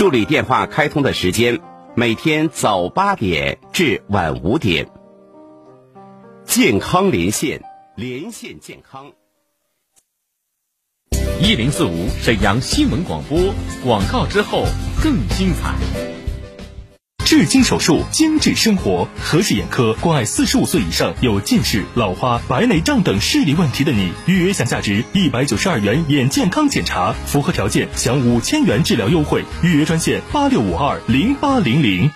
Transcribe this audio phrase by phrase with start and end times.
[0.00, 1.60] 助理电话开通的时间
[1.94, 4.88] 每天早八点至晚五点。
[6.46, 7.62] 健康连线，
[7.96, 9.12] 连线健康。
[11.42, 13.38] 一零四五沈阳新闻广播
[13.84, 14.64] 广告之后
[15.02, 15.74] 更精彩。
[17.30, 24.10] 至精手术，精致生活，何氏眼科关爱四十五岁以上有近视、老花、白内障等视力问题的你。
[24.26, 29.44] 预约享价值一百九十二元眼健康检查，符合条件享五千元治疗优惠。
[29.62, 32.10] 预约专线八六五二零八零零。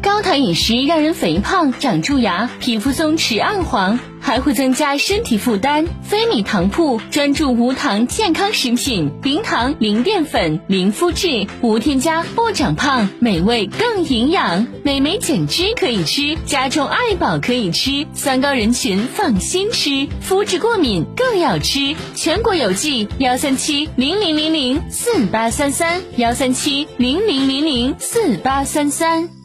[0.00, 5.86] 高糖饮食让人肥胖、长蛀牙、皮肤松弛暗黄，还会增加身体负担。
[6.02, 14.66] 非米糖铺专注无糖健康食品，零糖、零淀粉、零麸质，无添加不长胖，美味更营养。
[14.82, 21.96] 美眉减脂可以吃，加重爱宝可以吃，三高人群放心吃，肤质过敏更要吃。
[22.14, 29.37] 全国有记幺三七零零零零四八三三幺三七零零零零四八三三。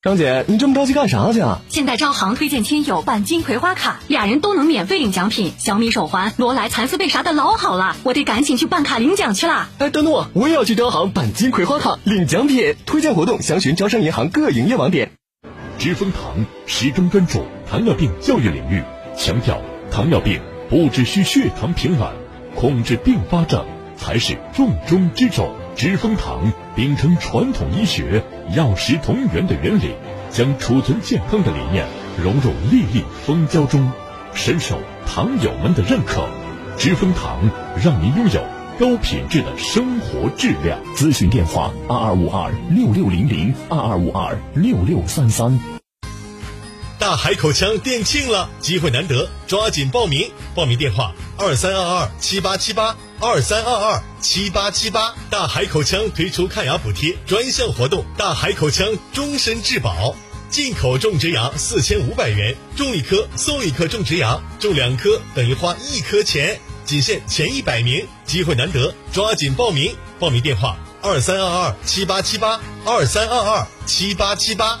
[0.00, 1.58] 张姐，你这么着急干啥去啊？
[1.68, 9.68] 现在招行推荐亲友办金葵花卡，俩人都能免费领奖品，小米手环、罗莱蚕丝被啥的老好了，我得赶紧去办卡领奖去啦！
[9.78, 12.76] 哎，等等我，我也要去招行办金葵花卡领奖品。
[12.86, 15.10] 推荐活动详询招商银行各营业网点。
[15.78, 18.84] 知蜂堂始终专注糖尿病教育领域，
[19.16, 20.40] 强调糖尿病
[20.70, 22.08] 不只需血糖平稳，
[22.54, 25.52] 控制并发症才是重中之重。
[25.74, 28.22] 知蜂堂秉承传统医学
[28.54, 29.92] 药食同源的原理，
[30.30, 31.86] 将储存健康的理念
[32.22, 33.90] 融入粒粒蜂胶中，
[34.34, 36.26] 深受糖友们的认可。
[36.76, 37.40] 知蜂堂
[37.82, 38.40] 让您拥有
[38.78, 40.78] 高品质的生活质量。
[40.94, 45.77] 咨询电话：二二五二六六零零二二五二六六三三。
[46.98, 50.30] 大海口腔店庆了，机会难得，抓紧报名！
[50.52, 52.96] 报名电话：二三二二七八七八。
[53.20, 60.14] 二三二二七八七八，大海口腔推出看牙补贴专项活动，大海口腔终身质保，
[60.50, 69.96] 进口种植牙四千五百元，种一颗送一颗种植牙，种两颗等于花一颗钱，仅限前一百名，机会难得，抓紧报名！
[70.18, 74.80] 报名电话：二三二二七八七八，二三二二七八七八。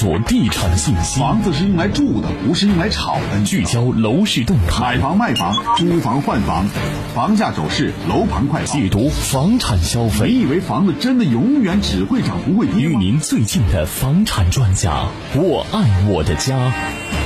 [0.00, 3.44] 注地产信息，房子是用来住的，不是用来炒的。
[3.44, 6.66] 聚焦楼市动态，买房卖房，租房换房，
[7.14, 10.30] 房价走势，楼盘快报，解读房产消费。
[10.30, 16.72] 你以为房子真的永远只会涨不会跌与您最近的房产专家，我爱我的家，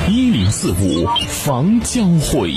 [0.09, 2.53] 一零四五房交会。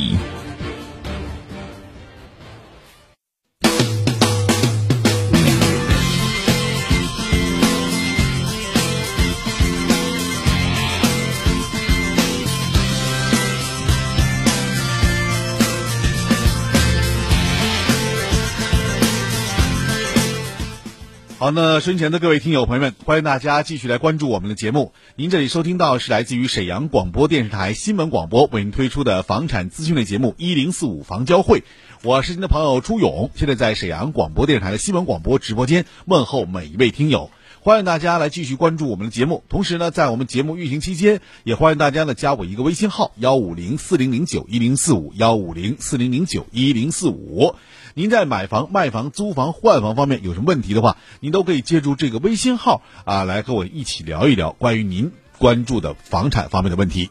[21.39, 24.91] 好，那身前的各位听友朋友们，欢迎大家继续来关注我们的节目。
[25.15, 31.59] 您这里收听到是来自于沈阳广播电视台新闻广播为您推出的房产资讯类节目《一零四五房交会》，
[32.01, 37.29] 我是您的朋友朱勇，现在在沈阳广播电视台的新闻广播直播间问候每一位听友。
[37.59, 47.53] 欢迎大家来继续关注我们的节目，同时呢，在我们节目运行期间，也欢迎大家呢加我一个微信号幺五零四零零九一零四五幺五零四零零九一零四五。
[47.97, 57.09] 您在买房、卖房、租房、换房方面有什么问题的话，您都可以借助这个微信号啊，来和我一起聊一聊关于您关注的房产方面的问题。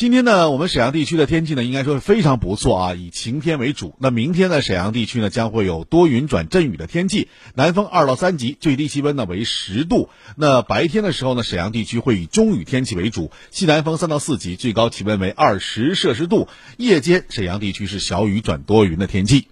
[0.00, 3.94] 今天呢，我们沈阳地区的天气呢，应该说是非常不错啊，以晴天为主。
[3.98, 10.08] 那明天呢，沈阳地区呢将会有多云转阵雨的天气，南风二到三级，最低气温呢为十度。
[10.36, 16.48] 那白天的时候呢，沈阳地区会以中雨天气为主，西南风三到四级，最高气温为二十摄氏度。
[16.78, 19.48] 夜间沈阳地区是小雨转多云的天气。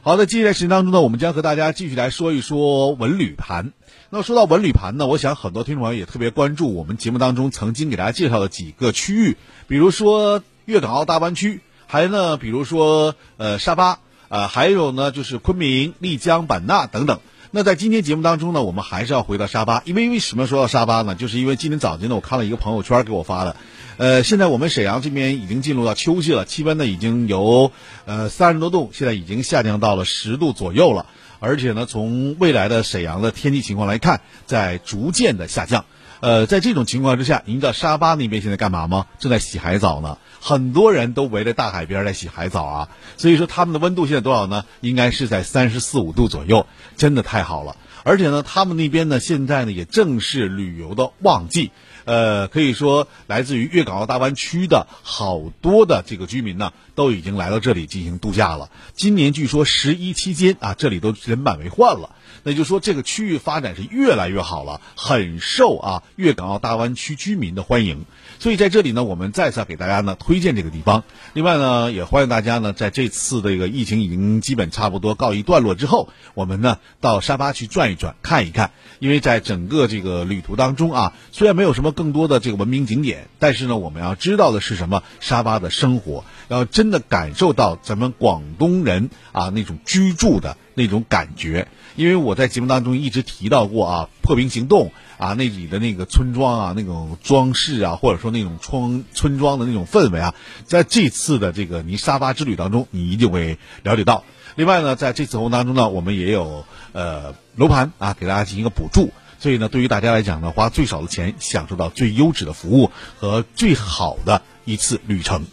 [0.00, 3.72] 好的，接下来时间当中呢，我们将和大家继续来说一说文旅盘。
[4.10, 9.36] 那说到文旅盘呢，我想很多听众朋友也特别关注我们节目当中曾经给大家介绍的几个区域，
[9.66, 13.98] 比如说粤港澳大湾区，还呢，比如说呃沙巴，
[14.28, 17.18] 呃，还有呢就是昆明、丽江、版纳等等。
[17.50, 21.14] 那在今天节目当中呢，我们还是要回到沙巴，因为为什么说到沙巴呢？
[21.14, 23.56] 就是因为今天早晨呢，我看了一个朋友圈给我发的，
[23.96, 27.72] 呃，现在我们沈阳这边已经进入到秋季了，气温呢已经由
[28.04, 31.06] 呃三十多度，现在已经下降到了十度左右了，
[31.40, 35.86] 而且呢，从未来的沈阳的天气情况来看，在逐渐的下降。
[36.20, 39.06] 呃，在这种情况之下，您知道沙巴那边现在干嘛吗？
[39.20, 42.88] 正在洗海澡呢，很多人都围着大海边在洗海澡啊。
[43.16, 44.64] 所以说他们的温度现在多少呢？
[44.80, 46.66] 应该是在三十四五度左右，
[46.96, 47.76] 真的太好了。
[48.02, 51.70] 而且呢，他们那边呢现在呢也正是旅游的旺季，
[52.04, 58.70] 呃，可以说来自于粤港澳大湾区的好多的这个居民呢都已经来到这里进行度假了。
[58.92, 62.10] 今年据说十一期间啊，这里都人满为患了。
[62.42, 68.04] 那就说这个区域发展是越来越好了，很受啊粤港澳大湾区居民的欢迎。
[68.40, 71.04] 所以在这里呢，我们再次给大家呢推荐这个地方。
[71.34, 78.72] 另外呢，也欢迎大家呢在这次这个疫情已经基本差不多告一段落之后，我们呢到沙巴去转一转，看一看。
[78.98, 85.04] 因为在整个这个旅途当中啊，虽然没有什么更多的这个文明景点，但是呢，我们要知道的是什么？
[85.20, 91.68] 沙巴的生活，要真的感受到咱们广东人啊那种居住的那种感觉。
[91.96, 104.22] 因为我在节目当中一直提到过啊，破冰行动啊，那里的那个村庄啊，那种装饰啊，或者说那种村村庄的那种氛围啊，在这次的这个尼沙巴之旅当中，你一定会了解到。
[104.54, 115.46] 另外呢，在这次活动当中呢，我们也有呃楼盘啊，给大家进行一个补助，所以呢，对于大家来讲呢，花最少的钱，享受到最优质的服务和最好的一次旅程。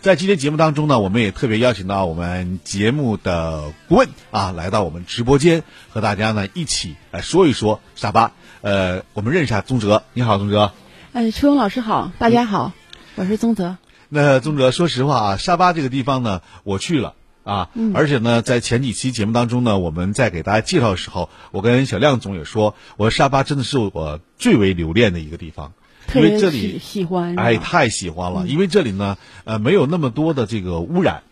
[0.00, 8.32] 在今天节目当中呢，我们也特别邀请到我们节目的顾问啊，来到我们直播间，和大家呢一起来说一说沙巴。
[8.62, 10.72] 呃，我们认识下宗哲，你好，宗哲。
[11.12, 12.72] 哎，初勇老师好，大家好，
[13.16, 13.76] 我是宗泽。
[14.08, 17.14] 那宗哲，说实话啊，沙巴这个地方呢，我去了
[17.44, 25.72] 啊，而且呢，在前几期节目当中呢，我们在给大家介绍的时候，我跟小亮总也说，我说沙巴真的是我最为留恋的一个地方。
[26.14, 28.46] 因为这里喜欢，哎，太喜欢了。
[28.46, 31.22] 因为这里呢，呃，没有那么多的这个污染，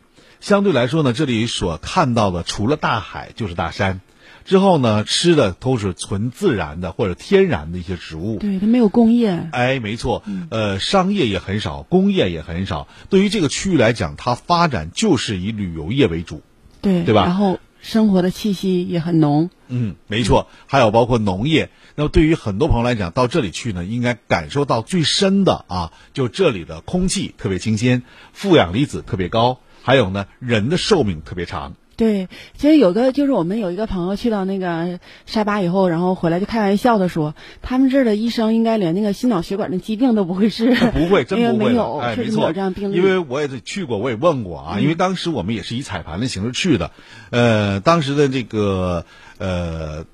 [0.41, 4.01] 相对来说呢，这里所看到的除了大海就是大山，
[4.45, 8.39] 之后呢，吃的都是纯自然的或者天然的一些植物。
[8.39, 9.49] 对，它没有工业。
[9.53, 12.89] 哎，没错，呃，商业也很少，工业也很少。
[13.11, 16.43] 对于这个区域来讲，它发展就是以旅游业为主，
[16.81, 17.25] 对，对吧？
[17.25, 19.51] 然后生活的气息也很浓。
[19.69, 21.71] 嗯，没错，还有包括农业。
[21.99, 31.75] 那么对于很多朋友来讲，到这里去呢，应该感受到最深的啊，就这里的空气特别清新，负氧离子特别高，还有呢，人的寿命特别长。
[31.97, 40.73] 对，其实有个就是我们有一个朋友去到那个沙巴以后，然后回来就开玩笑的说，他们这儿的医生应该连那个心脑血管的疾病都不会治。
[40.95, 41.71] 不会，真不会。
[41.71, 42.97] 没有，哎，没错，这样病例。
[42.97, 46.93] 因为我也去过，我也问过啊，因为当时我们也是以彩盘的形式去的，
[47.31, 49.05] 呃，当时的这个
[49.39, 50.05] 呃。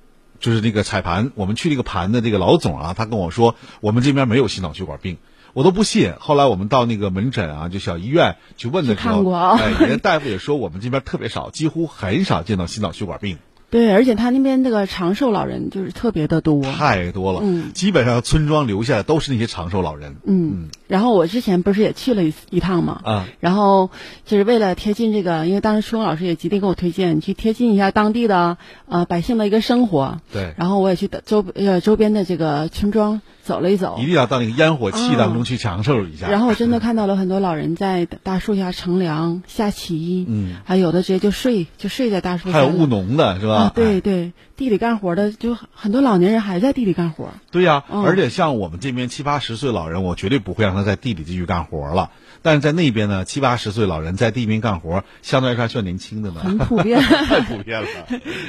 [0.45, 5.17] 就是那个彩盘，我们去那个盘的这个老总啊，他跟我说，我们这边没有心脑血管病，
[5.55, 6.13] 我都不信。
[6.19, 13.39] 后来我们到那个门诊啊，就小医院去问的时候，哎，人家大夫也说我们这边特别少，几乎很少见到心脑血管病。
[13.71, 17.41] 对，而且他那边那个长寿老人就是特别的多，太多了。
[17.43, 20.17] 嗯，基本上村庄留下的都是那些长寿老人。
[20.27, 23.91] 嗯，然后我之前不是也去了一一趟嘛，啊，然后
[24.25, 30.21] 就是为了贴近这个，因为当时初中老师也极力给我推荐，去贴近一下当地的呃百姓的一个生活。
[30.33, 36.29] 对，然后我也去周呃周边的这个村庄走了一走，一定要到那个烟火气当中去享受一下。
[36.29, 43.55] 然后我真的看到了很多老人在大树下乘凉下棋，嗯，还有的直接就睡就睡在大树下，还有务农的是吧？
[43.55, 44.33] 啊，对对。
[44.57, 47.31] 地里干活的就很多老年人还在地里干活。
[47.51, 52.11] 对呀，而且像我们这边七八十岁老人，我绝对不会让他在地里继续干活了。
[52.43, 56.41] 但是在那边呢，七八十岁老人在地边干活，相对来说还算年轻的呢。
[56.41, 57.89] 很普遍， 太普遍了。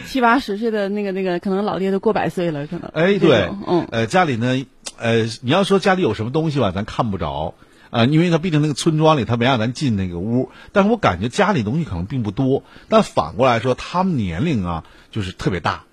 [0.05, 2.89] 七八十岁的那个那个，可能老爹都过百岁了，可能。
[2.93, 4.65] 哎，对，嗯，呃，家里呢，
[4.97, 7.55] 呃，你要说家里有什么东西吧，咱看不着
[7.89, 10.49] 啊，因为他毕竟那个村庄里，他没让咱进那个屋。
[10.73, 15.83] 但是我感觉家里东西可能并不多，但反过来说，他们年龄啊，就是特别大。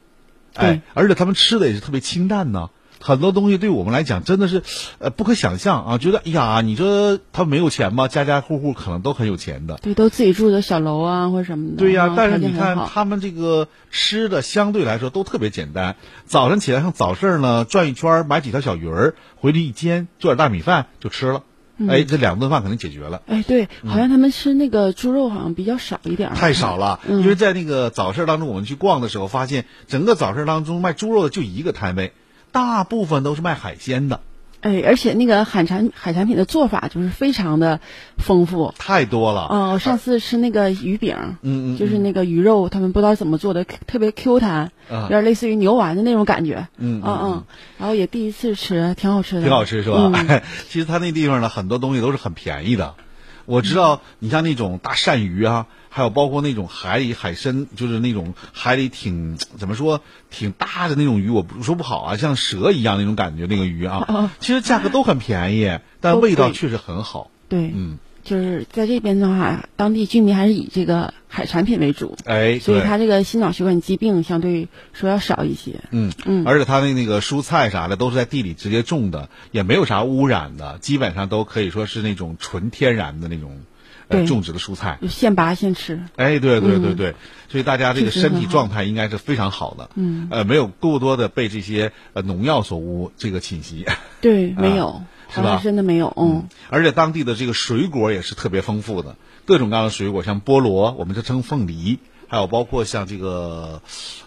[0.54, 4.62] 哎，而且他们吃的也是特别清淡呢，很多东西对我们来讲真的是，
[4.98, 5.98] 呃，不可想象啊！
[5.98, 8.06] 觉得哎呀，你说他没有钱吗？
[8.06, 11.76] 家家户户可能都很有钱的，对，都自己住的小楼啊，或者什么的。
[11.76, 21.42] 对呀，但是你看他们这个吃的相对来说都特别简单，早上起来上早市呢转一圈，买几条小鱼儿回去一煎，做点大米饭就吃了。
[21.88, 23.22] 哎，这两顿饭可能解决了。
[23.26, 26.34] 哎，对，好像他们吃那个猪肉好像比较少一点。
[26.34, 32.12] 太少了，因为在那个早市当中，我们去逛的时候发现，整个早市当中卖猪肉的就一个摊位，
[32.50, 34.20] 大部分都是卖海鲜的。
[34.62, 37.80] 哎，而且那个海产海产品的做法就是非常的
[38.16, 39.48] 丰富，太多了。
[39.50, 46.68] 嗯，我上次吃那个鱼饼，嗯嗯，就是那个鱼肉，他们不知道怎么做的，特别 Q 弹，有点类似于牛丸的那种感觉。
[46.78, 47.44] 嗯嗯嗯，
[47.78, 50.10] 然后也第一次吃，挺好吃的，挺好吃是吧？
[50.28, 52.94] 哎， 其实他那地方呢，很多东西都是很便宜的。
[53.44, 67.30] 我知道，你像那种大鳝鱼啊，还有包括那种海里海参，就是那种海里挺怎么说挺大的那种鱼，我不说不好啊，像蛇一样那种感觉那个鱼啊，其实价格都很便宜，但味道确实很好。
[67.48, 75.80] 对，嗯，就是在这边的话，当地居民还是以这个海产品为主，哎，所以他这个心脑血管疾病相对说要少一些。
[75.90, 83.60] 嗯嗯，而且他的那个蔬菜啥的都是在地里直接种的，也没有啥污染的，基本上都可以说是那种纯天然的那种
[84.08, 86.04] 呃种植的蔬菜，现拔现吃。
[86.16, 87.14] 哎，对对对对，
[87.48, 89.90] 所以大家这个身体状态应该是非常好的。
[89.96, 93.84] 嗯，呃，没有过多的被这些呃农药所污这个侵袭。
[94.20, 95.02] 对， 没有。
[95.34, 95.60] 是吧？
[95.62, 96.48] 真的没有，嗯。
[96.68, 101.98] 而且当地的这个水果也是特别丰富的，各种各样的水果，像菠萝，我们就称凤梨，
[102.28, 103.82] 还有包括像这个，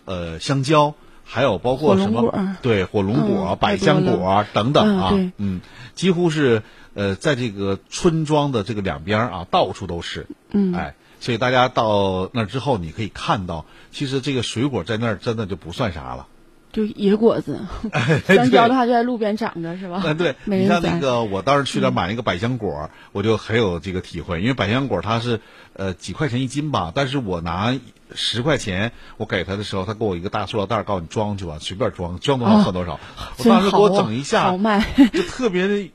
[0.06, 0.94] 呃，香蕉，
[1.24, 2.58] 还有包括什么？
[2.62, 5.62] 对，火龙果、嗯、百香果等等啊，嗯，嗯，
[5.94, 16.28] 几乎是呃，在这个村庄的这个两边啊，到处都是，嗯，哎，所以大家到那儿之后，你可以看到，其实这个水果在那儿真的就不算啥了。
[16.76, 17.58] 就野果子
[18.28, 20.02] 香蕉的话就在路边长着，是吧？
[20.04, 20.36] 嗯，对。
[20.44, 25.40] 你像那个，我当时去那儿买那个百香果，我就很有这个体会，因为百香果它是
[25.74, 27.74] 呃几块钱一斤吧，但是我拿
[28.14, 33.00] 十块钱，我给他的时候，他给我一个大塑料袋，告诉你装去吧，随便装，装多少算多少。
[33.38, 35.90] 我当时给我整一下，好卖，就特别的，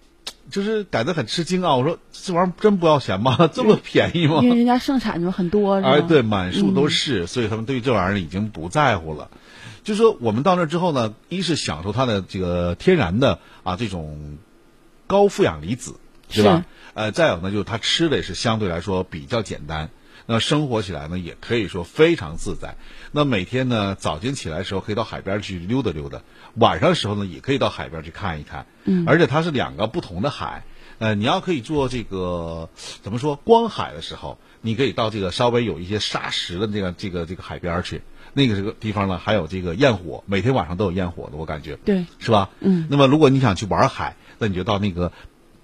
[0.51, 1.77] 就是感觉很吃惊啊！
[1.77, 3.51] 我说这玩意儿真不要钱吗？
[3.53, 4.41] 这么便宜吗？
[4.43, 9.29] 因为人家盛产就很多，哎，对，满树都是，所以他们对于这玩意儿已经不在乎了。
[9.83, 14.39] 就是说，我们到那之后呢，一是享受它的这个天然的啊这种
[15.07, 15.97] 高负氧离子，
[16.29, 16.65] 对吧？
[16.95, 19.91] 呃，再有呢，就是它吃的也是相对来说比较简单，
[20.27, 22.77] 那生活起来呢也可以说非常自在。
[23.13, 26.21] 那每天呢早晨起来的时候可以到海边去溜达溜达，
[26.55, 28.67] 晚上的时候呢也可以到海边去看一看。
[28.85, 30.65] 嗯，而且它是两个不同的海，
[30.99, 32.69] 呃，你要可以做这个
[33.03, 38.03] 怎么说光海的时候，你可以到这个稍微有一些沙石的这个这个这个海边去。
[38.33, 42.51] 那个这个地方呢，还有这个焰火，每天晚上都有焰火的，我感觉，对，是吧？
[42.61, 42.87] 嗯。
[42.91, 45.13] 那么，如果你想去玩海，那你就到那个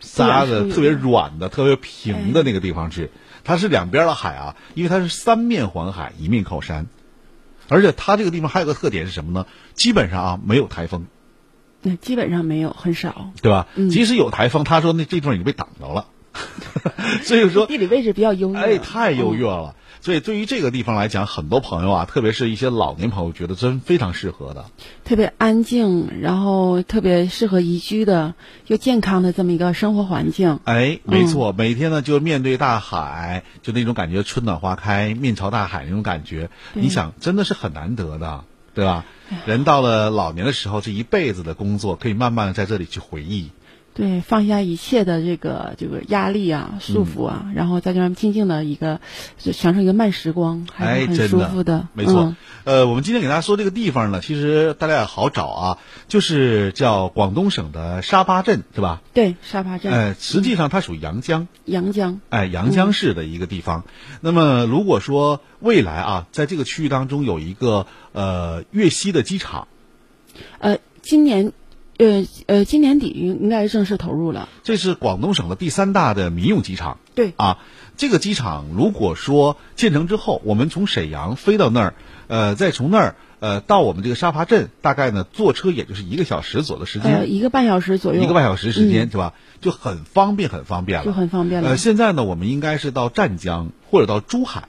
[0.01, 3.11] 沙子特别软的、特别平的那个地方去。
[3.45, 6.87] 它是两边的海啊，因为它是三面环海，一面靠山，
[7.69, 9.47] 而且它这个地方还有个特点是什么呢？
[9.75, 11.07] 基本上啊没有台风。
[11.83, 13.69] 那基本上没有，很少，对吧？
[13.77, 13.89] 嗯。
[13.91, 16.09] 即使有台风，他说那这地方已经被挡着了，
[17.23, 19.77] 所以说地理位置比较优越，哎，太优越了。
[20.01, 24.67] 所以，对于这个地方来讲，很多朋友啊，特别是一些老年朋友，觉得真非常适合的。
[25.05, 28.35] 特别安静，然后特别适合宜居的
[28.67, 30.61] 又健康的这么一个生活环境。
[30.65, 39.05] 哎，没错，每天呢就面对大海，就那种感觉，春暖花开，面朝大海那种感觉，你想，真的是很难得的，对吧？
[39.45, 43.51] 人到了老年的时候，这一辈子的工作可以慢慢的在这里去回忆。
[43.97, 49.01] 对，放下一切的这个这个压力啊、束缚啊，嗯、然后在这边静静的一个
[49.39, 51.79] 享受一个慢时光，还是很舒服的。
[51.79, 59.01] 哎、没错，嗯、呃，我们今天给大家说这个地方呢，其实大家也好找啊，就是叫广东省的沙巴镇，是吧？
[59.15, 59.91] 对，沙巴镇。
[59.91, 61.49] 呃，实际上它属于阳江。
[61.65, 62.21] 阳江。
[62.29, 63.87] 哎，阳江市的一个地方。
[63.87, 69.69] 嗯、那么，如果说未来啊，在这个区域当中有一个呃粤西的机场，
[70.59, 71.55] 呃，今年。
[71.99, 74.49] 呃呃，今年底应应该正式投入了。
[74.63, 76.99] 这是广东省的第三大的民用机场。
[77.15, 77.59] 对啊，
[77.97, 81.95] 这个机场如果说建成之后，我们从沈阳飞到那儿，
[82.27, 89.33] 呃，再从那儿呃到我们这个沙扒镇，大概呢坐车也就是一个小时左右的时间，呃，一个半小时左右，一个半小时时间、嗯、是吧？
[89.63, 91.71] 就很方便，很方便了，就很方便了。
[91.71, 94.69] 呃，现在呢，我们应该是到湛江或者到珠海。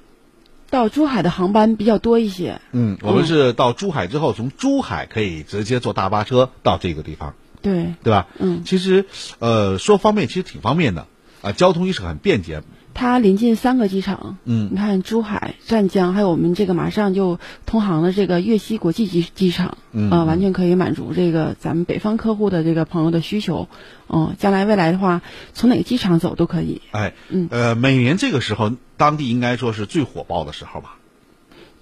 [0.69, 2.59] 到珠海的航班比较多一些。
[2.71, 7.33] 嗯，我们是到珠海之后，从珠海可以直接坐大巴车到这个地方。
[7.61, 8.27] 对，对吧？
[8.37, 9.05] 嗯，其实，
[9.39, 11.07] 呃，说方便其实挺方便的，
[11.41, 12.61] 啊，交通也是很便捷。
[12.99, 23.69] 它临近三个机场，嗯，你看珠海、湛江，还有我们这个马上就通航的这个粤西国际机机场，嗯，呃，完全可以满足这个咱们北方客户的这个朋友的需求。
[24.07, 25.21] 嗯、呃，将来未来的话，
[25.53, 26.81] 从哪个机场走都可以。
[26.89, 30.97] 哎，嗯，呃，每年这个时候，当地应该说是最火爆的时候吧。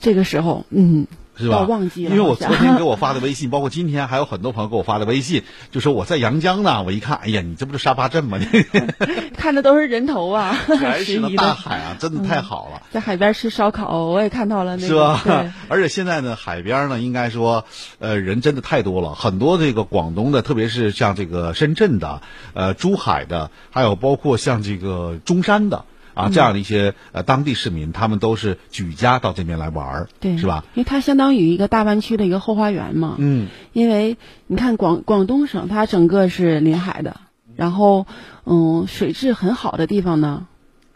[0.01, 1.59] 这个时候，嗯，是吧？
[1.59, 6.83] 我忘记了，因为我昨天给我发的微信，包括今天还有很多朋友给我发的微信，就说我在阳江呢。
[6.83, 8.39] 我一看，哎呀，你这不是沙巴镇吗？
[9.37, 12.81] 看的都是人头啊，还是大海啊，真的太好了。
[12.91, 15.53] 在海边吃烧烤，我也看到了，那个是吧？
[15.67, 17.65] 而且现在呢，海边呢，应该说，
[17.99, 22.21] 呃，人真的太多了，很多这个广东的，特别是像这个深圳的、
[22.53, 25.85] 呃，珠海的，还有包括像这个中山的。
[26.15, 30.63] 啊，这样的一些呃当地市民，他们都是举家到这边来玩儿，对，是吧？
[30.74, 33.15] 因为它相当于一个大湾区的一个后花园嘛。
[33.19, 33.48] 嗯。
[33.74, 34.17] 因为
[34.48, 37.17] 你看广广东省，它整个是临海的，
[37.55, 38.07] 然后
[38.45, 40.48] 嗯，水质很好的地方呢，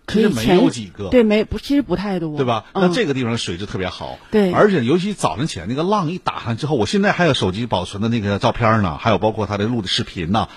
[0.08, 1.10] 其实没有几个。
[1.10, 2.64] 对，没不，其实不太多，对吧？
[2.74, 4.18] 那这个地方水质特别好。
[4.32, 4.54] 对。
[4.54, 10.48] 而且尤其早晨起来那个浪一打上之后，我现在还有手机保存的那个照片呢，还有包括他的录的视频呢。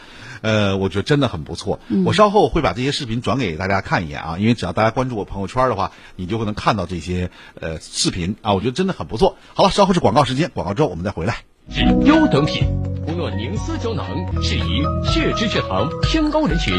[0.42, 1.80] 呃，我觉得真的很不错。
[2.04, 9.36] 我稍后会把这些视频转给大家看一眼啊，因为只要大家关注我朋友圈的话，你就会能看到这些呃视频啊，我觉得真的很不错。
[9.54, 11.36] 好了，稍后是广告时间，广告之后我们再回来。
[11.70, 12.64] 是优等品，
[13.06, 14.04] 胡诺宁斯胶囊
[14.42, 16.76] 适宜血脂、血糖偏高人群、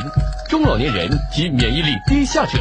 [0.49, 2.59] 中老年人及免疫力低下者。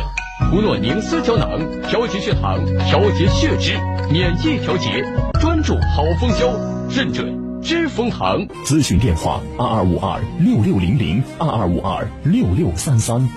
[0.50, 1.48] 胡诺宁斯胶囊
[1.88, 3.76] 调节血糖、调节血脂、
[4.10, 5.04] 免疫调节，
[5.40, 6.52] 专注好风胶，
[6.90, 7.41] 认准。
[7.62, 13.28] 知蜂堂咨询电话：二二五二六六零零二二五二六六三三。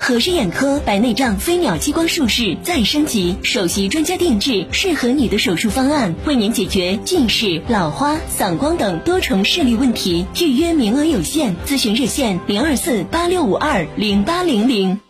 [0.00, 10.24] 和氏眼科白内障飞秒激光术式再升级，首席专家定制适合你的手术方案，为您解决近视、老花、散光等多重视力问题。
[10.40, 15.00] 预约名额有限，咨询热线零二四八六五二零八零零。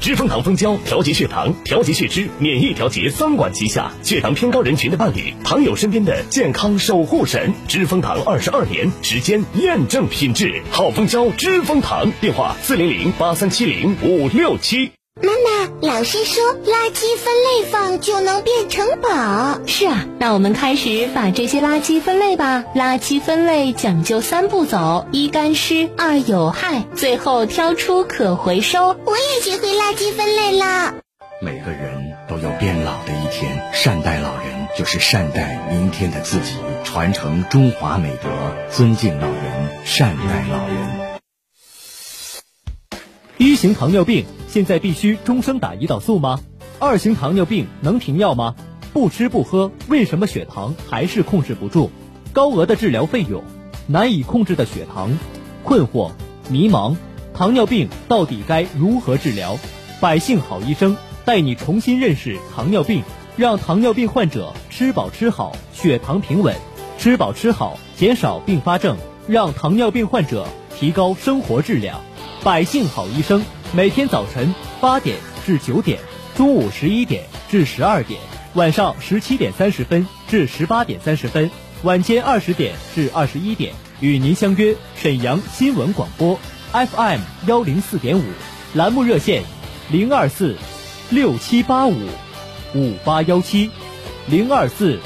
[0.00, 7.52] 知蜂堂蜂胶调节血糖、调节血脂、免疫调节三管齐下，血糖偏高人群的伴侣，糖友身边的健康守护神。
[7.66, 14.97] 知蜂堂二十二年时间验证品质，好蜂胶知蜂堂，电话四零零八三七零五六七。
[15.20, 19.60] 妈妈，老师说垃圾分类放就能变成宝。
[19.66, 22.64] 是啊，那我们开始把这些垃圾分类吧。
[22.74, 28.96] 垃圾分类讲究三步走：一干湿，二有害，最后挑出可回收。
[29.04, 30.94] 我也学会垃圾分类了。
[31.40, 38.28] 每个人都有变老的一天，善待老人就是善待明天的自己，传承中华美德，
[38.70, 40.97] 尊敬老人，善待老人。
[43.38, 46.40] 一型糖尿病现在必须终生打胰岛素吗？
[46.80, 48.56] 二型糖尿病能停药吗？
[48.92, 51.90] 不吃不喝，为什么血糖还是控制不住？
[52.32, 53.44] 高额的治疗费用，
[53.86, 55.16] 难以控制的血糖，
[55.62, 56.10] 困惑、
[56.50, 56.96] 迷茫，
[57.32, 59.56] 糖尿病到底该如何治疗？
[60.00, 63.04] 百姓好医生带你重新认识糖尿病，
[63.36, 66.56] 让糖尿病患者吃饱吃好，血糖平稳，
[66.98, 68.96] 吃饱吃好，减少并发症，
[69.28, 72.00] 让糖尿病患者提高生活质量。
[72.44, 75.98] 百姓好医生，每天早晨八点至九点，
[76.36, 78.20] 中午十一点至十二点，
[78.54, 81.50] 晚上十七点三十分至十八点三十分，
[81.82, 86.38] 晚间二十点至二十一点，与您相约沈阳新闻广播
[86.72, 88.22] FM 幺零四点五，
[88.72, 89.42] 栏目热线
[89.90, 90.56] 零二四
[91.10, 91.96] 六七八五
[92.74, 93.68] 五八幺七
[94.28, 95.00] 零二四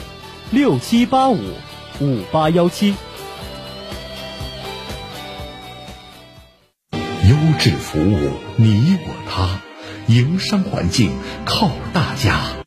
[0.51, 1.41] 六七八五
[1.99, 2.95] 五八幺七。
[7.33, 9.59] 优质服务，你我他，
[10.07, 11.17] 营商环境
[11.47, 12.62] 靠大家。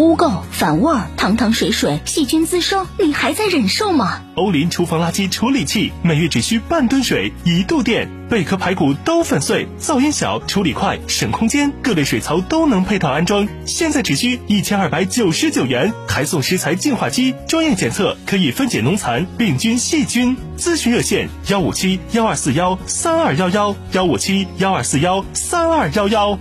[0.00, 4.22] 污垢、反味儿、汤汤水水、细菌滋生，你还在忍受吗？
[4.34, 13.46] 欧林厨房垃圾处理器，每月只需半吨水，一度电，贝壳排骨都粉碎，噪音小，处理快，省空间，各类水槽都能配套安装。
[13.66, 20.34] 现在只需一千二百九十九元，还送食材净化机，专业检测可以分解农残、病菌、细菌。
[20.56, 26.38] 咨询热线：幺五七幺二四幺三二幺幺，幺五七幺二四幺三二幺幺。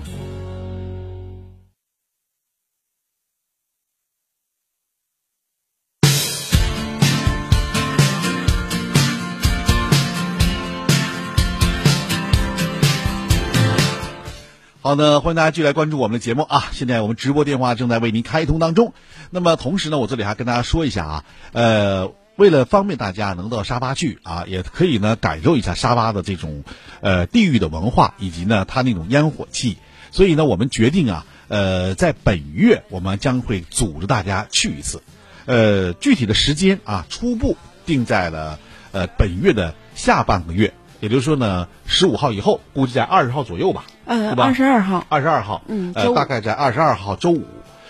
[14.89, 16.69] 好的，欢迎大家继续来关注我们的节目啊！
[16.71, 18.95] 现在我们直播电话正在为您开通当中。
[19.29, 26.63] 那么同时呢，我这里还跟大家说一下啊，呃，为了方便大家能到沙巴去啊，也可以呢感受一下沙巴的这种
[27.01, 29.77] 呃地域的文化以及呢它那种烟火气，
[30.09, 35.03] 所以呢我们决定啊，呃，在本月我们将会组织大家去一次，
[35.45, 38.57] 呃，具体的时间啊，初步定在了
[38.91, 40.73] 呃本月的下半个月。
[40.99, 47.45] 也就是说呢，十五号以后，估计在二十号左右吧，呃，二十二号，二十二号，嗯，呃，大概在二十二号周五，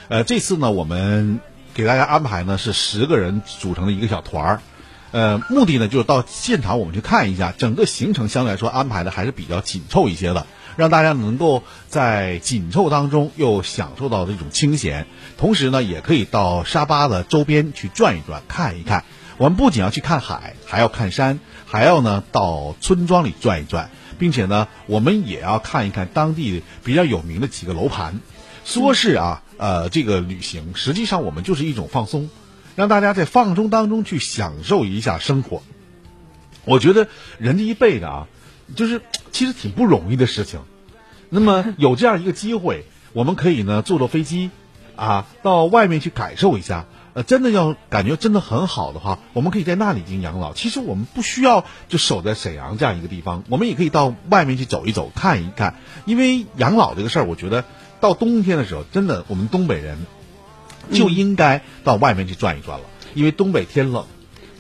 [0.09, 1.39] 呃，这次呢，我们
[1.73, 4.61] 给大家安排呢是十个人组成的一个小团儿，
[5.11, 10.45] 呃，目的呢就是到现场我们去看一下，整个行程相对来说安排的还是比较紧凑一些的，
[10.77, 19.03] 让大家能够在紧凑当中又享受到这种清闲，同时呢也可以到沙巴的周边去转一转，看一看。
[19.39, 28.19] 我们不仅要去看海，还要看山，还要呢到村庄里转一转，并且呢我们也要看一看当地比较有名的几个楼盘。
[28.65, 32.29] 说是啊，呃，这个旅行实际上我们就是一种放松。
[32.75, 35.63] 让大家在放松当中去享受一下生活。
[36.65, 38.27] 我觉得人这一辈子啊，
[38.75, 40.59] 就是其实挺不容易的事情。
[41.29, 44.49] 那么有这样一个机会，我们可以呢坐坐飞机，
[44.95, 46.85] 啊，到外面去感受一下。
[47.13, 50.53] 呃，真的要感觉真的很好的话，我们可以在那里进行养老。
[50.53, 55.75] 其实我们不需要就守在沈阳这样一个地方，我们也可以到外面去走一走、看一看。
[56.05, 57.65] 因为养老这个事儿，我觉得
[57.99, 59.97] 到冬天的时候，真的我们东北人。
[60.91, 64.05] 就应该到外面去转一转了，因为东北天冷，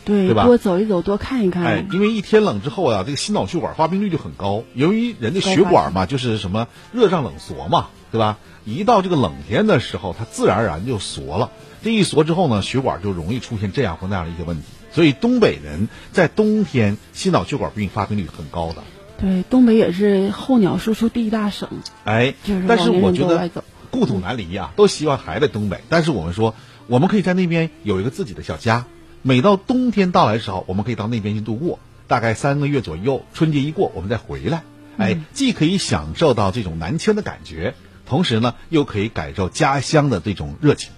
[0.05, 0.43] 对对吧？
[0.43, 1.63] 多走一走，多看一看。
[1.63, 4.63] 哎，因为一天冷之后啊，这个心脑血管发病率就很高。
[4.75, 8.37] 由于人的血管嘛，就是什么热胀冷缩嘛，对吧？
[8.63, 11.49] 一到这个冷天的时候，它自然而然就缩了。
[11.83, 14.63] 这一缩之后呢，血管就容易出现这样或那样的一些问题。
[14.91, 18.83] 所以东北人在冬天心脑血管病发病率很高的。
[19.19, 21.69] 对，东北也是候鸟输出第一大省。
[22.05, 22.33] 哎，
[22.67, 23.49] 但是我觉得。
[23.91, 25.81] 故土难离呀，都希望还在东北。
[25.89, 26.53] 但是我们说，
[26.85, 28.85] 我们可以在那边有一个自己的小家。
[29.23, 33.25] 每到冬天到来的时候，我们可以到那边去度过，大概三个月左右。
[33.33, 34.61] 春节一过，我们再回来。
[34.97, 37.73] 哎，既可以享受到这种南迁的感觉，
[38.05, 40.91] 同时呢，又可以感受家乡的这种热情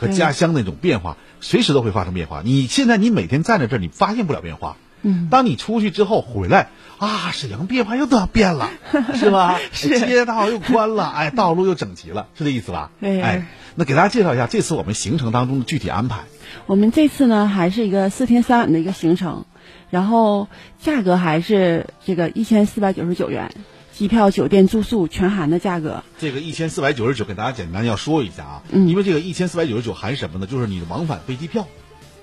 [0.00, 1.16] 和家乡那种变化。
[1.42, 2.42] 随时都会发生变化。
[2.44, 4.76] 你现在你每天站在这儿，你发现不了变化。
[5.02, 8.68] 嗯，当你出去之后回来啊，沈阳变化又都变了，
[9.16, 9.58] 是吧？
[9.72, 12.90] 街道又宽了，哎， 道路又整齐了，是这意思吧？
[13.00, 16.24] 哎，那给大家介绍一下这次我们行程当中的具体安排。
[16.66, 19.46] 我们这次呢，还是一个四天三晚的一个行程，
[19.88, 23.54] 然后价格还是这个一千四百九十九元，
[24.00, 26.02] 机票、酒店、住宿全含的价格。
[26.18, 30.46] 这个一千四百九十九，给大家简单要说一下啊，嗯，因为这个一千四百九十九含什么呢？
[30.46, 31.68] 就是你的往返飞机票，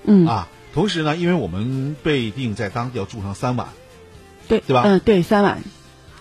[0.03, 0.47] 嗯啊。
[0.73, 3.67] 同时呢，因为我们被定在当地要住上三晚，
[4.47, 4.81] 对对吧？
[4.85, 5.61] 嗯，对，三晚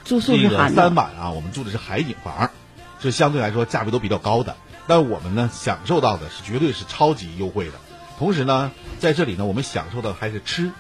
[0.05, 0.83] 住宿是含的。
[0.83, 2.51] 三晚啊，我们住的是海景房，
[3.01, 4.57] 是相对来说价位都比较高的。
[4.87, 7.73] 但我们呢，享受到的是绝对是超级优惠的。
[8.19, 10.71] 同时呢，在这里呢，我们享受的还是吃，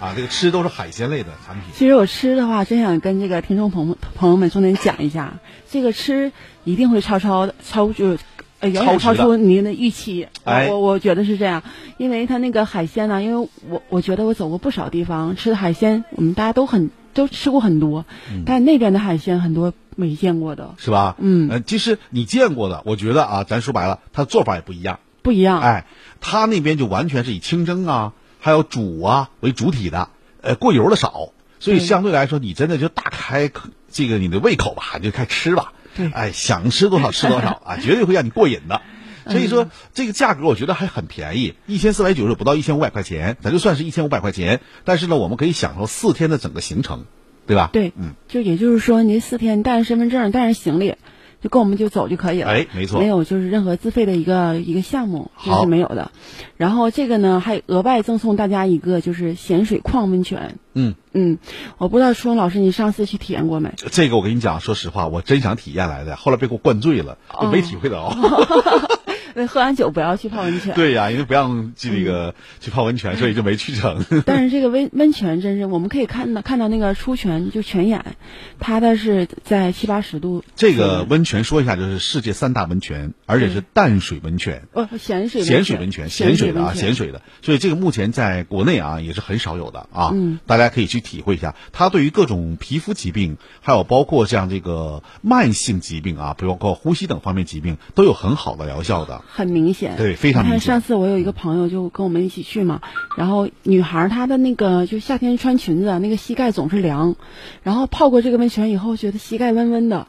[0.00, 1.64] 啊，这个吃都是海鲜类的产品。
[1.74, 5.38] 其实我吃的话，真想跟这个听众朋友朋友们重点讲一下，
[5.70, 6.32] 这个吃
[6.64, 8.16] 一定会超超超就。
[8.60, 11.62] 呃，远远超出您的预期，我我觉得是这样，
[11.96, 18.04] 因为它那个海鲜呢，因为我我觉得我走过不少地方，吃的海鲜，我们大家都很都吃过很多，
[18.44, 21.14] 但那边的海鲜很多没见过的，是吧？
[21.20, 25.60] 嗯，呃，其实你见过的，我觉得啊，咱说白了，它做法也不一样，不一样。
[25.60, 25.86] 哎，
[26.20, 28.12] 他那边就完全是以清蒸啊，
[28.48, 30.08] 还有煮啊为主体的，
[30.40, 33.50] 呃，过油的少，所以相对来说，你真的就大开
[33.92, 35.74] 这个你的胃口吧，就开吃吧。
[36.14, 38.80] 哎，想吃多少吃多少啊， 绝对会让你过瘾的。
[39.26, 44.62] 所以说，这个价格我觉得还很便宜，一千四百九十不到一千五百块钱，咱就算是一千五百块钱。
[44.84, 47.04] 但是呢，我们可以享受四天的整个行程，
[47.46, 47.68] 对吧？
[47.70, 50.94] 对，嗯，就也就是说，您四天带着身份证，带着行李。
[51.40, 56.10] 就跟我们就走就可以了，哎，没错，没有就是任何自费的一个一个项目，这是没有的。
[56.56, 60.58] 然后这个呢，还额外赠送大家一个就是咸水矿温泉。
[60.74, 61.38] 嗯嗯，
[61.78, 63.72] 我不知道初中老师你上次去体验过没？
[63.90, 68.16] 这个我跟你讲，说实话，我真想体验来的，后来被给我灌醉了，就没体会到。
[69.46, 70.74] 喝完酒不要去泡温泉。
[70.74, 74.04] 对呀，因为不让去那个去泡温泉，所以就没去成。
[74.26, 78.16] 但是这个温温泉真是，我们可以看到看到那个出泉就泉眼，
[78.58, 80.44] 它的是在七八十度。
[80.56, 84.68] 这个温泉说一下，就是世界三大温泉，而且是淡水温泉。
[84.72, 87.22] 哦，咸水咸水温泉，咸水的啊，咸水的。
[87.42, 91.54] 所以这个目前在国内啊也是很少有的啊，嗯，大家可以去体会一下。
[91.72, 99.22] 它对于各种皮肤疾病，还有包括像这个慢性疾病啊，包括呼吸等方面疾病，都有很好的疗效的。
[99.30, 100.60] 很明显，对，非常明显。
[100.60, 102.80] 上次我有一个朋友就跟我们一起去嘛，
[103.16, 107.14] 然后女孩她的那个就夏天穿裙子，那个膝盖总是凉，
[107.62, 110.08] 然后泡过这个温泉以后，觉得膝盖温温的，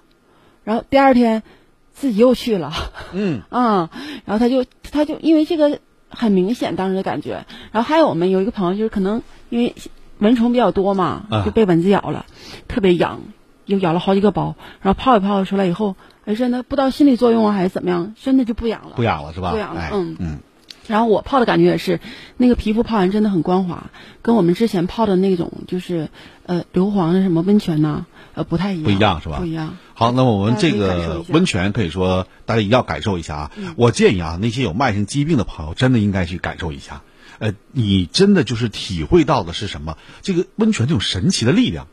[0.64, 1.44] 然后第二天
[1.94, 2.72] 自己又去了，
[3.14, 3.42] 嗯。
[3.52, 3.90] 啊，
[4.26, 5.80] 然后他就他就因为这个
[6.10, 9.76] 很明显当时的感觉，然后还有我们有一个朋友就是可能因为
[10.18, 12.26] 蚊虫比较多嘛，就被蚊子咬了，
[12.68, 13.22] 特别痒，
[13.70, 15.96] 又咬了好几个包，然后泡一泡出来以后。
[16.26, 19.50] 哎真的不知道心理作用啊还是怎么样，真的就不痒了，不痒了是吧？
[19.50, 20.40] 不痒了，嗯嗯。
[20.86, 22.00] 然后我泡的感觉也是，
[22.38, 23.90] 那个皮肤泡完真的很光滑，
[24.22, 26.10] 跟我们之前泡的那种就是
[26.46, 28.06] 呃硫磺的什么温泉呢，
[28.36, 29.38] 呃不太一样，不一样是吧？
[29.40, 29.76] 不一样。
[29.96, 33.52] 好，那么我们这个温泉可以说大家一定要感受一下啊！
[33.76, 37.02] 我建议啊，那些有慢性疾病的朋友真的应该去感受一下。
[37.40, 39.98] 呃，你真的就是体会到的是什么？
[40.22, 41.88] 这个温泉这种神奇的力量。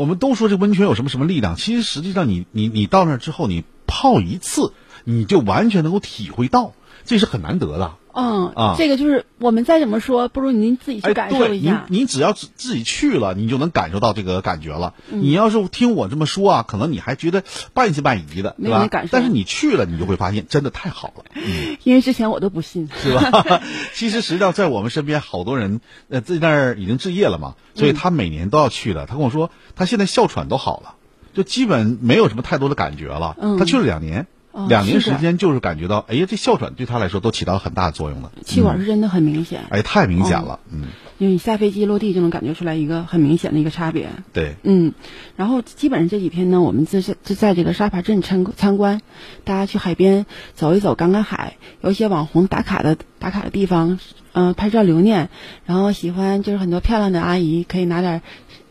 [0.00, 4.72] 我们都说这温泉有什么什么力量，其实实际上你你你到那之后，你泡一次，
[5.04, 6.72] 你就完全能够体会到，
[7.04, 7.96] 这是很难得的。
[8.14, 11.84] 嗯啊，这个就是我们再怎么说，不如您自己去感受一下。
[11.88, 14.94] 您您只要自自己去了，你就能感受到这个感觉了。
[15.08, 17.42] 你要是听我这么说啊，可能你还觉得
[17.74, 18.88] 半信半疑的，对吧？
[19.10, 21.24] 但是你去了，你就会发现真的太好了。
[21.84, 23.62] 因为之前我都不信，是吧？
[23.94, 29.06] 其实实际上在我们身边好多人，呃，在那儿已经置业了嘛，所以他每年都要去的。
[29.06, 30.94] 他跟我说，他现在哮喘都好了，
[31.34, 33.36] 就基本没有什么太多的感觉了。
[33.58, 34.26] 他去了两年。
[34.68, 38.32] 两年时间就是感觉到，哎呀，这哮喘对他来说都起到很大的作用了。
[38.44, 40.84] 气管是真的很明显，哎，太明显了，嗯。
[41.18, 44.08] 因为你下飞机落地就能感觉出来一个很明显的一个差别。
[44.32, 44.94] 对，嗯，
[45.36, 49.02] 然后基本上这几天呢，我们就就在这个沙扒镇参参观，
[49.44, 54.00] 大家去海边走一走，赶赶海，有一些网红打卡的打卡的地方，
[54.32, 55.28] 嗯，拍照留念。
[55.66, 58.22] 然后喜欢就是很多漂亮的阿姨可以拿点。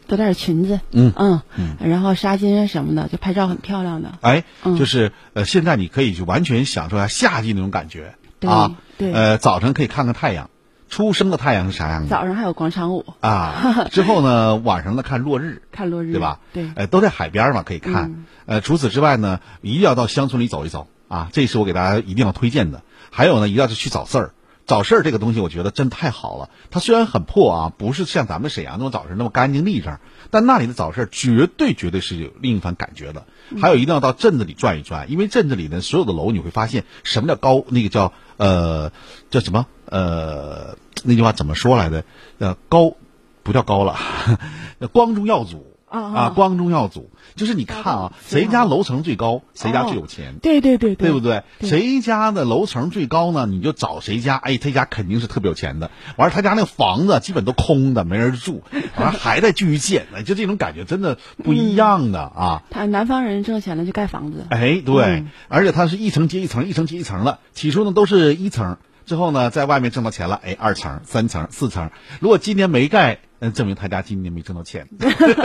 [0.10, 4.12] 多点裙子，嗯嗯，然后纱巾啊什么的，就拍照很漂亮的。
[4.20, 8.76] 哎，就是呃，现在你可以去完全享受一下夏季那种感觉啊。
[8.98, 10.50] 对，呃，早晨可以看看太阳，
[10.90, 12.10] 初升的太阳是啥样的？
[12.10, 13.88] 早上还有广场舞啊。
[13.94, 16.40] 之后呢，晚上呢看落日，看落日，对吧？
[16.52, 18.26] 对，呃，都在海边嘛，可以看。
[18.46, 22.82] 呃，除此之外呢，一定要到乡村里走一走啊，这是我给大家一定要推荐的。
[23.12, 24.34] 还有呢，一定要去找事儿。
[24.70, 26.52] 早市这个东西，我觉得真太好了。
[26.70, 29.98] 它虽然很破啊，不是像咱们沈阳那种早市那么干净利整，
[30.30, 33.26] 但那里的早市绝对绝对是有另一番感觉的。
[33.60, 38.92] 还有一定要到镇子里转一转，因为镇子里呢所有的楼，你会发现什么叫高，那个叫呃
[39.32, 42.06] 叫什么呃那句话怎么说来的？
[42.38, 42.94] 呃高
[43.42, 43.98] 不叫高了，
[44.94, 45.66] 光宗耀祖。
[45.90, 46.30] 啊啊！
[46.30, 50.36] 光宗耀祖，就是你看啊，谁家楼层最高，谁家最有钱。
[50.42, 51.44] 对对对，对不对？
[51.62, 53.46] 谁家的楼层最高呢？
[53.48, 55.90] 你就找谁家，哎，他家肯定是特别有钱的。
[56.16, 58.64] 完了，他家那个房子基本都空的，没人住，
[58.98, 62.64] 完了还在继续建，就这种感觉真的不一样的啊。
[62.70, 64.46] 他南方人挣钱了就盖房子。
[64.50, 67.40] 哎，对，而且他是一层接一层，一层接一层的。
[67.54, 71.90] 起初呢都是一层，之后呢在外面挣到钱了，哎，二层、三层、四层。
[72.20, 73.20] 如果今年没盖。
[73.40, 74.88] 那证明他家今年没挣到钱，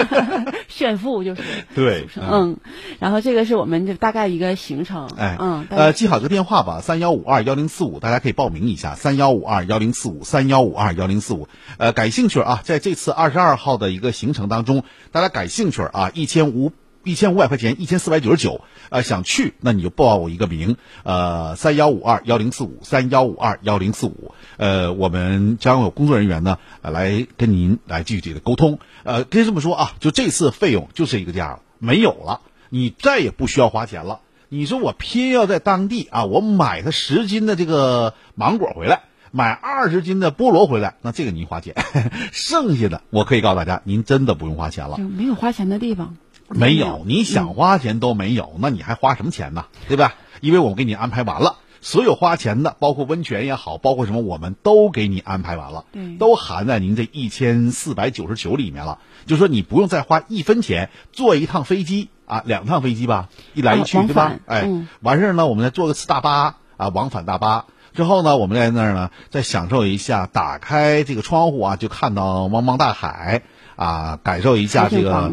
[0.69, 1.43] 炫富就是。
[1.75, 2.59] 对，嗯，
[2.99, 16.73] 然后这个是我们这大概一个行程，哎，嗯，呃，记好这个电话吧，三幺五二幺零四五，大家可以报名一下，三幺五二幺零四五，三幺五二幺零四五，呃，感兴趣啊，在这次二十二号的一个行程当中，大家感兴趣啊，一千五。
[17.05, 32.41] 一千五百块钱，一千四百九十九，呃，想去那你就报我一个名，呃，三幺五二幺零四五，三幺五二幺零四五，呃，我们将有工作人员呢，来跟您来具体的沟通，呃，可以这么说啊，就这次费用就是一个价了，没有了，
[32.71, 34.21] 你再也不需要花钱了。
[34.49, 41.75] 你说我偏要在当地啊，我买他十斤的这个芒果回来，买二十斤的菠萝回来，那这个您花钱，
[42.33, 46.17] 剩下的我可以告诉大家，您真的不用花钱了，没有花钱的地方。
[46.59, 49.67] 没有，你想花钱都没有，那你还花什么钱呢？
[49.89, 50.15] 对吧？
[50.41, 55.85] 因为我给你安排完了，所有花钱的，包括温泉也好，包括什么，我们都给你安排完了，
[56.19, 58.99] 都含在您这一千四百九十九里面了。
[59.27, 64.33] 就说你不用再花一分钱坐一趟飞机啊，两趟飞机吧，一来一去，对吧？
[64.47, 64.69] 哎，
[65.01, 67.65] 完事儿呢，我们再坐个次大巴啊，往返大巴
[67.95, 73.43] 之后呢，我们在那儿呢，再享受一下，打开这个窗户啊，就看到茫茫大海
[73.77, 75.33] 啊，感受一下这个。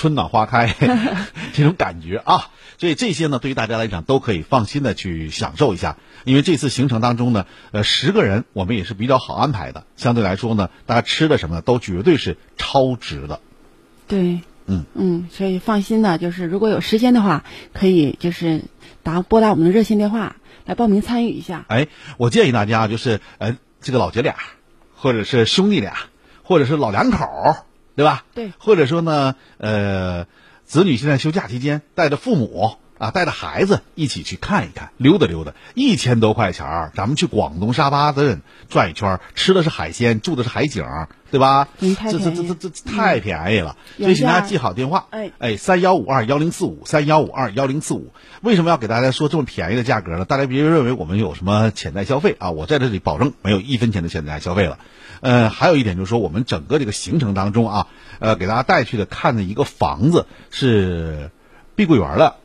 [0.00, 0.74] 春暖花开
[1.52, 5.98] 这种感觉啊，所以这些呢，对于大家来讲都可以放心的去享受一下。
[6.24, 9.84] 因为这次行程当中呢，呃，十个人我们也是比较好安排的。
[9.98, 13.40] 相对来说呢，大家吃的什么都绝对是超值的。
[14.08, 18.64] 对，嗯嗯，所以放心的，就是如果有时间的话，可以就是
[19.02, 21.66] 打拨打我们的热线电话来报名参与一下。
[21.68, 24.36] 哎，我建议大家就是呃，这个老姐俩，
[24.94, 25.98] 或者是兄弟俩，
[26.42, 27.26] 或者是老两口。
[28.00, 28.24] 对吧？
[28.34, 30.24] 对，或者说呢，呃，
[30.64, 40.82] 子女现在休假期间，带着父母啊，带着孩子一起去看一看，溜达溜达，一千多块钱儿，咱们去广东沙巴镇转一圈，吃的是海鲜，住的是海景，
[41.30, 41.68] 对吧？
[41.78, 48.14] 这这这这这太便宜了，所以请大家记好电话，哎哎，三幺五二幺零四五，三幺五二幺零四五。
[48.40, 50.24] 为什么要给大家说这么便宜的价格呢？
[50.24, 54.78] 大家别认为我们有什么潜在消费啊，我在这里保证没有一分钱的潜在消费了。
[55.20, 57.86] 呃，还有一点就是说，我们整个这个行程当中啊，
[58.18, 61.30] 呃，给大家带去的看的一个房子是
[61.76, 62.36] 碧桂园的，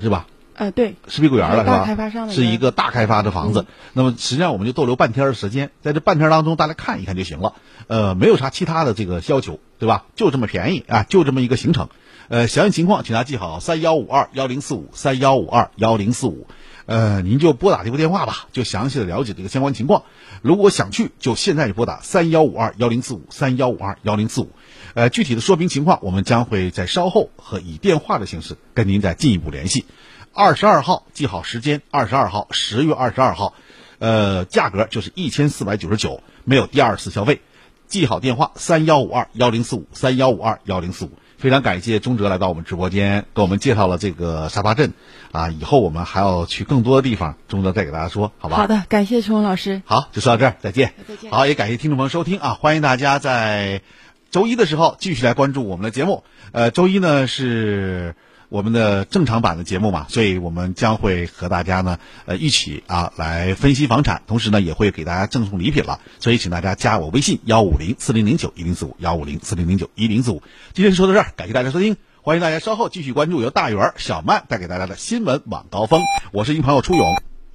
[0.00, 0.26] 是吧？
[0.54, 1.84] 呃，对，是碧桂园了是吧？
[1.84, 3.66] 开发商是一个大开发的房子。
[3.94, 7.54] 那么实际上我们就逗留半天的时间，在这半天当中，大家看一看就行了。
[7.86, 10.04] 呃，没有啥其他的这个要求，对吧？
[10.14, 11.88] 就这么便宜啊，就这么一个行程。
[12.28, 16.46] 呃，详细情况请大家记好：三幺五二幺零四五，三幺五二幺零四五。
[16.86, 20.02] 呃，您就拨打这个电话吧，就详细的了解这个相关情况。
[20.42, 24.50] 如果想去，就现在就拨打三幺五二幺零四五，三幺五二幺零四五。
[24.94, 29.86] 呃，具体的说明情况，我们将会在稍后和以电话的形式跟您再进一步联系。
[30.34, 33.54] 二十二号记好时间，二十二号十月二十二号，
[33.98, 37.42] 呃，价格就是一千四百九十九，没有第二次消费。
[37.86, 41.10] 记好电话，三幺五二幺零四五，三幺五二幺零四五。
[41.42, 44.92] 非常感谢钟哲来到我们直播间，给我们介绍了这个沙巴镇，
[45.32, 48.58] 啊，以后我们还要去更多的地方，钟哲再给大家说，好吧？
[48.58, 49.82] 好的，感谢陈红老师。
[49.84, 50.94] 好，就说到这儿，再见。
[51.08, 51.32] 再见。
[51.32, 53.82] 好，也感谢听众朋友收听啊，欢迎大家在
[54.30, 56.22] 周一的时候继续来关注我们的节目。
[56.52, 58.14] 呃，周一呢是。
[58.52, 70.42] 我们的正常版的节目嘛，所以我们将会和大家呢，呃，一起啊来分析房产，同时呢也会给大家赠送礼品了，所以请大家加我微信幺五零四零零九一零四五幺五零四零零九一零四五。
[70.74, 76.02] 今天说到这儿，感谢大家收听，欢迎大家稍后继续关注由大圆小曼带给大家的新闻晚高峰。
[76.30, 77.06] 我是您朋友初勇，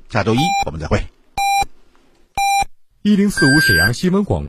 [0.10, 1.03] 下周一我们再会。
[3.03, 4.45] 一零四五沈阳新闻广。